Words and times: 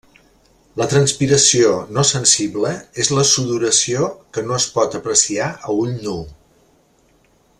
La 0.81 0.85
transpiració 0.93 1.73
no 1.97 2.05
sensible 2.11 2.71
és 3.03 3.11
la 3.17 3.27
sudoració 3.33 4.09
que 4.37 4.45
no 4.49 4.57
es 4.57 4.67
pot 4.79 4.99
apreciar 5.01 5.53
a 5.69 5.77
ull 5.85 5.95
nu. 6.09 6.19